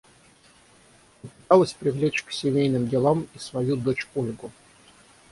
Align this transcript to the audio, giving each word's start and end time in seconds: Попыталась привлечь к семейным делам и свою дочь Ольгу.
Попыталась 1.21 1.73
привлечь 1.73 2.23
к 2.23 2.31
семейным 2.31 2.87
делам 2.87 3.27
и 3.35 3.37
свою 3.37 3.75
дочь 3.77 4.07
Ольгу. 4.15 4.51